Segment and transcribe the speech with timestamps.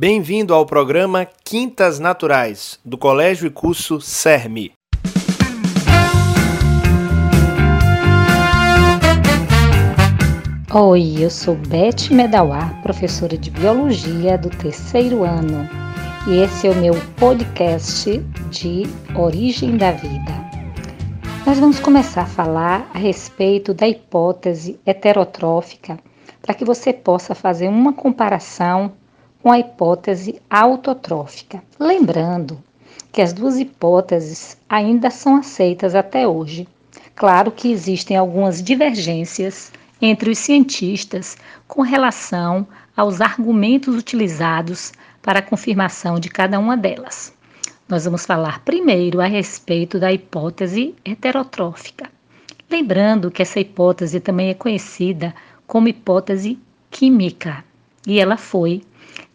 [0.00, 4.72] Bem-vindo ao programa Quintas Naturais, do Colégio e Curso CERMI.
[10.72, 15.68] Oi, eu sou Beth Medawar, professora de Biologia do terceiro ano,
[16.26, 18.18] e esse é o meu podcast
[18.50, 20.32] de Origem da Vida.
[21.46, 25.98] Nós vamos começar a falar a respeito da hipótese heterotrófica,
[26.40, 28.92] para que você possa fazer uma comparação
[29.42, 31.62] com a hipótese autotrófica.
[31.78, 32.62] Lembrando
[33.12, 36.68] que as duas hipóteses ainda são aceitas até hoje.
[37.14, 42.66] Claro que existem algumas divergências entre os cientistas com relação
[42.96, 47.32] aos argumentos utilizados para a confirmação de cada uma delas.
[47.88, 52.08] Nós vamos falar primeiro a respeito da hipótese heterotrófica.
[52.70, 55.34] Lembrando que essa hipótese também é conhecida
[55.66, 56.58] como hipótese
[56.90, 57.64] química
[58.06, 58.82] e ela foi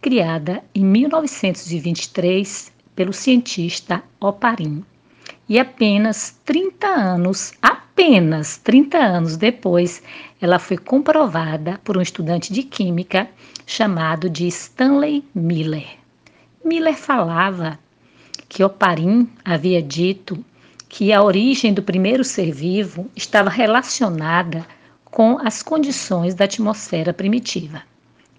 [0.02, 4.84] criada em 1923 pelo cientista Oparin.
[5.48, 10.02] E apenas 30 anos, apenas 30 anos depois,
[10.42, 13.30] ela foi comprovada por um estudante de química
[13.66, 15.88] chamado de Stanley Miller.
[16.64, 17.78] Miller falava
[18.48, 20.44] que Oparin havia dito
[20.88, 24.66] que a origem do primeiro ser vivo estava relacionada
[25.04, 27.84] com as condições da atmosfera primitiva,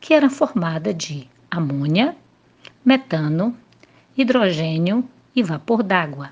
[0.01, 2.17] que era formada de amônia,
[2.85, 3.57] metano,
[4.17, 6.31] hidrogênio e vapor d'água.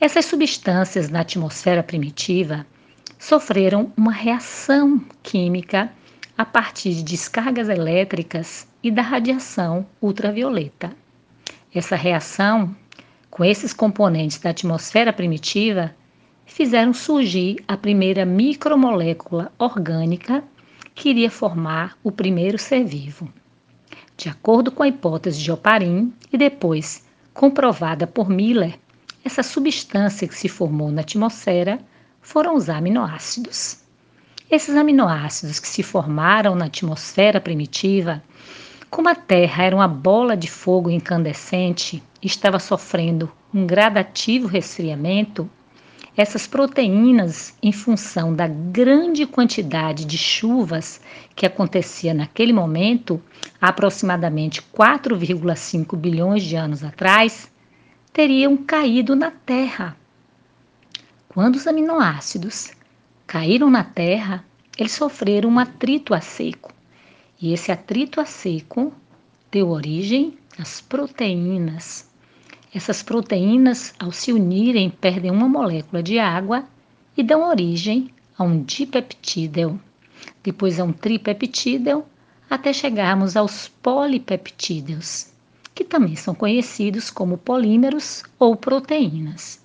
[0.00, 2.66] Essas substâncias na atmosfera primitiva
[3.18, 5.92] sofreram uma reação química
[6.36, 10.92] a partir de descargas elétricas e da radiação ultravioleta.
[11.74, 12.74] Essa reação
[13.28, 15.94] com esses componentes da atmosfera primitiva
[16.46, 20.42] fizeram surgir a primeira micromolécula orgânica
[20.94, 23.28] que iria formar o primeiro ser vivo.
[24.18, 28.76] De acordo com a hipótese de Oparin e depois comprovada por Miller,
[29.24, 31.78] essa substância que se formou na atmosfera
[32.20, 33.78] foram os aminoácidos.
[34.50, 38.20] Esses aminoácidos que se formaram na atmosfera primitiva,
[38.90, 45.48] como a Terra era uma bola de fogo incandescente e estava sofrendo um gradativo resfriamento,
[46.20, 51.00] essas proteínas, em função da grande quantidade de chuvas
[51.36, 53.22] que acontecia naquele momento,
[53.60, 57.48] aproximadamente 4,5 bilhões de anos atrás,
[58.12, 59.96] teriam caído na Terra.
[61.28, 62.72] Quando os aminoácidos
[63.24, 64.44] caíram na Terra,
[64.76, 66.74] eles sofreram um atrito a seco.
[67.40, 68.92] E esse atrito a seco
[69.52, 72.07] deu origem às proteínas
[72.74, 76.64] essas proteínas, ao se unirem, perdem uma molécula de água
[77.16, 79.80] e dão origem a um dipeptídeo,
[80.42, 82.04] depois a um tripeptídeo,
[82.48, 85.32] até chegarmos aos polipeptídeos,
[85.74, 89.60] que também são conhecidos como polímeros ou proteínas.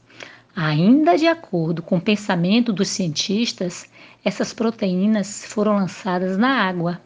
[0.55, 3.89] Ainda de acordo com o pensamento dos cientistas,
[4.23, 7.01] essas proteínas foram lançadas na água.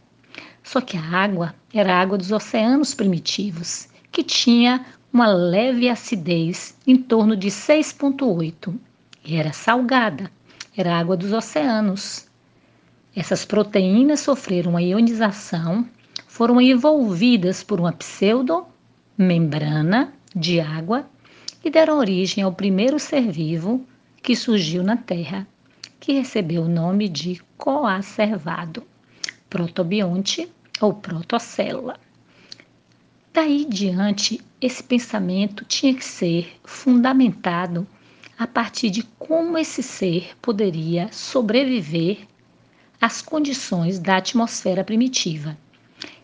[0.62, 4.86] Só que a água era a água dos oceanos primitivos, que tinha
[5.18, 8.78] uma leve acidez em torno de 6,8
[9.26, 10.32] e era salgada,
[10.78, 12.28] era água dos oceanos.
[13.16, 15.90] Essas proteínas sofreram uma ionização,
[16.28, 21.10] foram envolvidas por uma pseudo-membrana de água
[21.66, 23.84] e deram origem ao primeiro ser vivo
[24.22, 25.48] que surgiu na Terra,
[26.00, 28.84] que recebeu o nome de coacervado,
[29.50, 30.48] protobionte
[30.80, 32.00] ou protocélula.
[33.34, 37.88] Daí diante, esse pensamento tinha que ser fundamentado
[38.38, 42.28] a partir de como esse ser poderia sobreviver
[43.00, 45.58] às condições da atmosfera primitiva.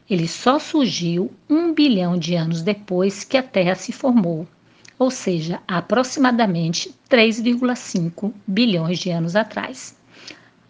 [0.09, 4.47] Ele só surgiu um bilhão de anos depois que a Terra se formou,
[4.97, 9.95] ou seja, aproximadamente 3,5 bilhões de anos atrás.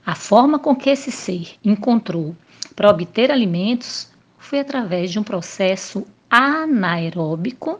[0.05, 2.35] A forma com que esse ser encontrou
[2.75, 7.79] para obter alimentos foi através de um processo anaeróbico,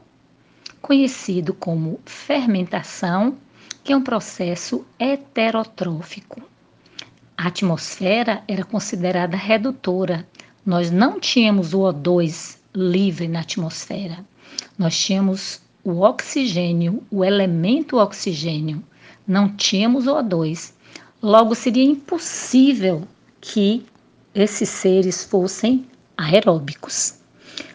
[0.80, 3.36] conhecido como fermentação,
[3.84, 6.40] que é um processo heterotrófico.
[7.36, 10.28] A atmosfera era considerada redutora.
[10.64, 14.24] Nós não tínhamos o O2 livre na atmosfera.
[14.78, 18.84] Nós tínhamos o oxigênio, o elemento oxigênio.
[19.28, 20.74] Não tínhamos o O2.
[21.24, 23.02] Logo, seria impossível
[23.42, 23.84] que
[24.36, 27.23] esses seres fossem aeróbicos.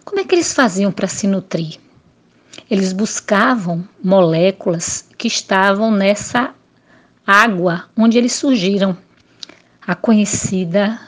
[0.09, 1.77] Como é que eles faziam para se nutrir?
[2.71, 6.55] Eles buscavam moléculas que estavam nessa
[7.27, 8.97] água onde eles surgiram,
[9.87, 10.99] a conhecida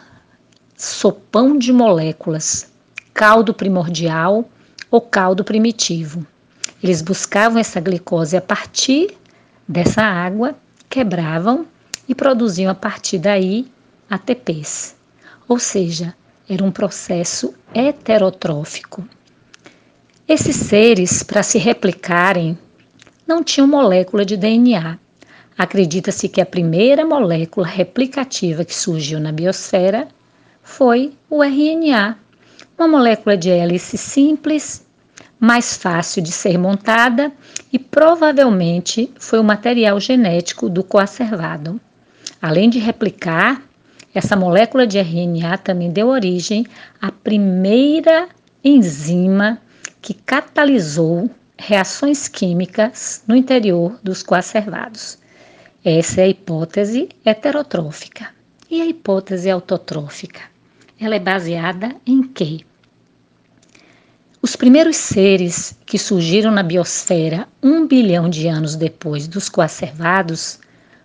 [0.77, 2.71] sopão de moléculas,
[3.15, 4.47] caldo primordial
[4.91, 6.27] ou caldo primitivo.
[6.83, 9.17] Eles buscavam essa glicose a partir
[9.67, 10.55] dessa água,
[10.91, 11.67] quebravam
[12.07, 13.67] e produziam a partir daí
[14.11, 14.95] ATPs.
[15.49, 16.15] Ou seja,
[16.53, 19.07] era um processo heterotrófico.
[20.27, 22.59] Esses seres, para se replicarem,
[23.25, 24.99] não tinham molécula de DNA.
[25.57, 30.09] Acredita-se que a primeira molécula replicativa que surgiu na biosfera
[30.61, 32.19] foi o RNA,
[32.77, 34.85] uma molécula de hélice simples,
[35.39, 37.31] mais fácil de ser montada
[37.73, 41.81] e provavelmente foi o material genético do coacervado.
[42.43, 43.63] Além de replicar,
[44.15, 46.67] essa molécula de RNA também deu origem
[47.01, 48.29] à primeira
[48.65, 49.61] enzima
[50.03, 55.19] que catalisou reações químicas no interior dos coacervados.
[55.85, 58.29] Essa é a hipótese heterotrófica.
[58.71, 60.41] E a hipótese autotrófica?
[60.99, 62.61] Ela é baseada em quê?
[64.43, 70.59] Os primeiros seres que surgiram na biosfera um bilhão de anos depois dos coacervados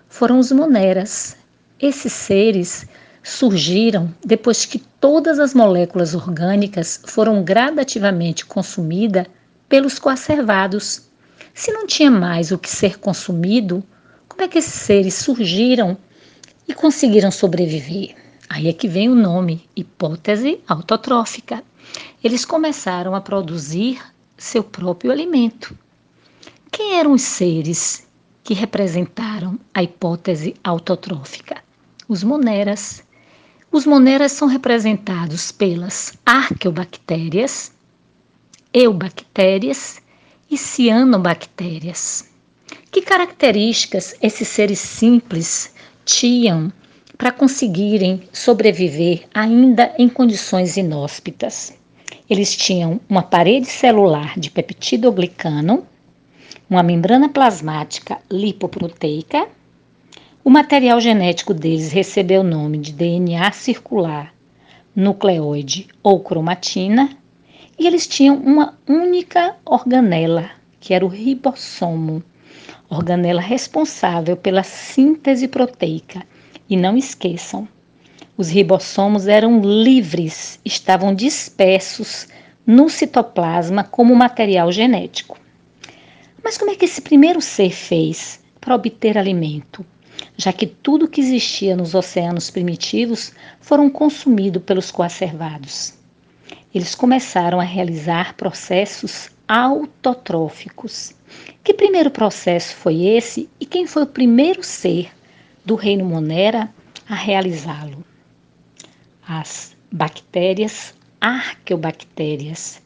[0.08, 1.36] foram os moneras.
[1.80, 2.88] Esses seres
[3.22, 9.26] surgiram depois que todas as moléculas orgânicas foram gradativamente consumidas
[9.68, 11.10] pelos coacervados.
[11.54, 13.84] Se não tinha mais o que ser consumido,
[14.30, 15.98] como é que esses seres surgiram
[16.66, 18.16] e conseguiram sobreviver?
[18.48, 21.62] Aí é que vem o nome, hipótese autotrófica.
[22.24, 24.02] Eles começaram a produzir
[24.38, 25.78] seu próprio alimento.
[26.72, 28.08] Quem eram os seres
[28.46, 31.65] que representaram a hipótese autotrófica?
[32.08, 33.04] Os moneras.
[33.72, 37.72] Os moneras são representados pelas arqueobactérias,
[38.72, 40.00] eubactérias
[40.50, 42.30] e cianobactérias.
[42.92, 45.74] Que características esses seres simples
[46.06, 46.72] tinham
[47.18, 51.74] para conseguirem sobreviver ainda em condições inóspitas?
[52.30, 55.88] Eles tinham uma parede celular de peptidoglicano,
[56.70, 59.48] uma membrana plasmática lipoproteica.
[60.48, 64.32] O material genético deles recebeu o nome de DNA circular,
[64.96, 67.18] nucleoide ou cromatina
[67.80, 72.24] e eles tinham uma única organela, que era o ribossomo,
[72.88, 76.22] organela responsável pela síntese proteica.
[76.70, 77.68] E não esqueçam,
[78.38, 82.28] os ribossomos eram livres, estavam dispersos
[82.68, 85.40] no citoplasma como material genético.
[86.44, 89.84] Mas como é que esse primeiro ser fez para obter alimento?
[90.38, 95.94] Já que tudo que existia nos oceanos primitivos foram consumidos pelos coacervados
[96.76, 101.14] eles começaram a realizar processos autotróficos.
[101.64, 105.10] Que primeiro processo foi esse e quem foi o primeiro ser
[105.64, 106.70] do reino Monera
[107.08, 108.04] a realizá-lo?
[109.26, 112.82] As bactérias arqueobactérias,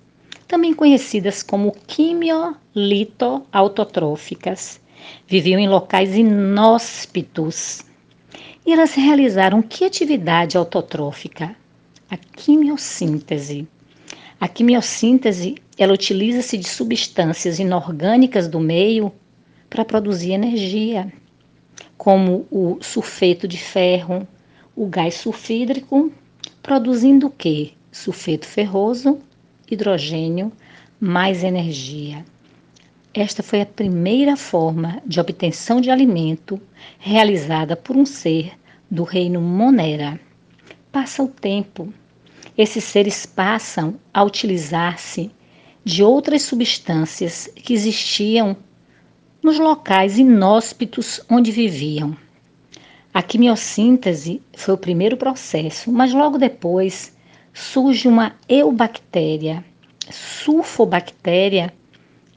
[0.47, 4.79] também conhecidas como quimiolito-autotróficas,
[5.27, 7.85] viviam em locais inóspitos.
[8.65, 11.55] E elas realizaram que atividade autotrófica?
[12.09, 13.67] A quimiossíntese.
[14.39, 19.11] A quimiossíntese, ela utiliza-se de substâncias inorgânicas do meio
[19.69, 21.11] para produzir energia,
[21.97, 24.27] como o sulfeto de ferro,
[24.75, 26.11] o gás sulfídrico,
[26.63, 27.71] produzindo o quê?
[27.91, 29.19] Sulfeto ferroso,
[29.69, 30.51] hidrogênio,
[30.99, 32.25] mais energia.
[33.13, 36.61] Esta foi a primeira forma de obtenção de alimento
[36.99, 38.51] realizada por um ser
[38.89, 40.19] do reino Monera.
[40.92, 41.94] Passa o tempo
[42.59, 45.31] esses seres passam a utilizar-se
[45.81, 48.54] de outras substâncias que existiam
[49.42, 52.18] nos locais inóspitos onde viviam.
[53.13, 57.16] A quimiossíntese foi o primeiro processo, mas logo depois
[57.54, 59.63] surge uma eubactéria,
[60.11, 61.73] sulfobactéria,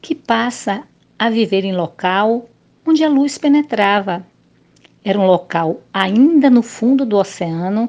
[0.02, 0.82] que passa
[1.18, 2.50] a viver em local
[2.86, 4.26] onde a luz penetrava.
[5.02, 7.88] Era um local ainda no fundo do oceano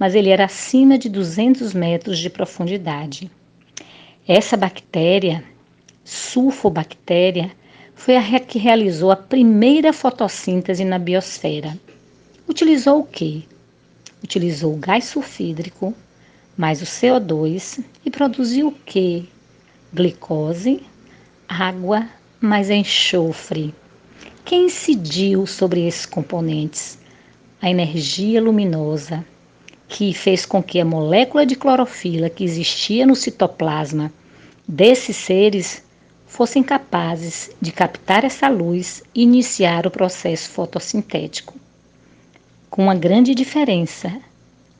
[0.00, 3.30] mas ele era acima de 200 metros de profundidade.
[4.26, 5.44] Essa bactéria,
[6.02, 7.50] sulfobactéria,
[7.94, 11.78] foi a que realizou a primeira fotossíntese na biosfera.
[12.48, 13.42] Utilizou o quê?
[14.24, 15.94] Utilizou o gás sulfídrico
[16.56, 19.24] mais o CO2 e produziu o quê?
[19.92, 20.82] Glicose,
[21.50, 22.08] água
[22.40, 23.74] mais enxofre.
[24.44, 26.96] Quem incidiu sobre esses componentes?
[27.60, 29.26] A energia luminosa,
[29.88, 34.12] que fez com que a molécula de clorofila que existia no citoplasma
[34.66, 35.82] desses seres
[36.24, 41.54] fossem capazes de captar essa luz e iniciar o processo fotossintético.
[42.70, 44.20] Com uma grande diferença: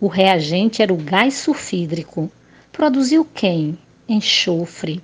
[0.01, 2.31] o reagente era o gás sulfídrico,
[2.73, 3.77] Produziu quem?
[4.09, 5.03] Enxofre.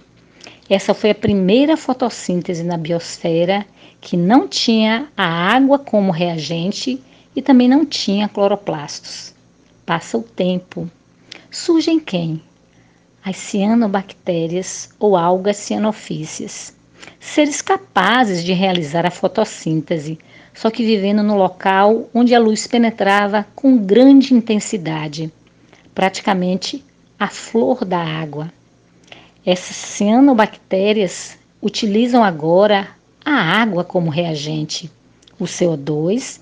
[0.69, 3.65] Essa foi a primeira fotossíntese na biosfera
[4.01, 7.01] que não tinha a água como reagente
[7.37, 9.33] e também não tinha cloroplastos.
[9.85, 10.91] Passa o tempo.
[11.53, 12.43] Surgem quem?
[13.25, 16.75] As cianobactérias ou algas cianofícias.
[17.21, 20.19] Seres capazes de realizar a fotossíntese,
[20.53, 25.33] só que vivendo no local onde a luz penetrava com grande intensidade,
[25.95, 26.85] praticamente
[27.19, 28.53] a flor da água.
[29.47, 32.89] Essas cianobactérias utilizam agora
[33.25, 34.91] a água como reagente.
[35.39, 36.41] O CO2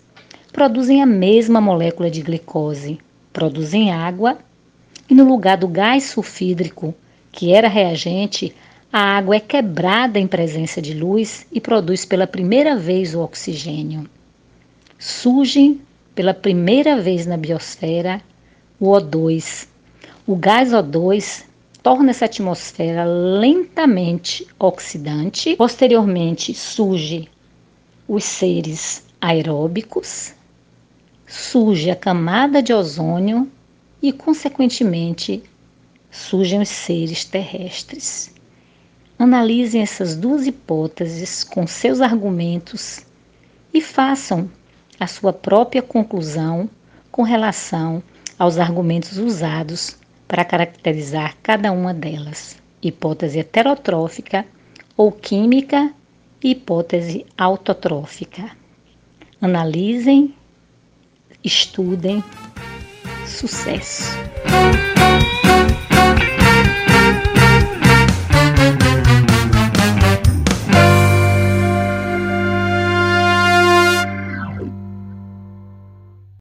[0.50, 2.98] produzem a mesma molécula de glicose,
[3.30, 4.38] produzem água
[5.06, 6.94] e no lugar do gás sulfídrico,
[7.30, 8.54] que era reagente,
[8.90, 14.08] a água é quebrada em presença de luz e produz pela primeira vez o oxigênio.
[14.98, 15.78] Surge
[16.14, 18.22] pela primeira vez na biosfera
[18.80, 19.68] o O2.
[20.26, 21.44] O gás O2
[21.84, 25.54] torna essa atmosfera lentamente oxidante.
[25.54, 27.28] Posteriormente surge
[28.08, 30.32] os seres aeróbicos,
[31.26, 33.50] surge a camada de ozônio
[34.00, 35.42] e, consequentemente,
[36.10, 38.34] surgem os seres terrestres.
[39.18, 43.04] Analisem essas duas hipóteses com seus argumentos
[43.74, 44.50] e façam
[44.98, 46.68] a sua própria conclusão
[47.12, 48.02] com relação
[48.38, 49.98] aos argumentos usados
[50.34, 54.44] para caracterizar cada uma delas: hipótese heterotrófica
[54.96, 55.94] ou química
[56.42, 58.50] hipótese autotrófica.
[59.40, 60.34] Analisem,
[61.44, 62.24] estudem,
[63.24, 64.10] sucesso!